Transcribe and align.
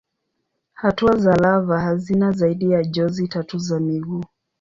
Hatua 0.73 1.17
za 1.17 1.35
lava 1.35 1.79
hazina 1.79 2.31
zaidi 2.31 2.71
ya 2.71 2.83
jozi 2.83 3.27
tatu 3.27 3.57
za 3.59 3.79
miguu. 3.79 4.23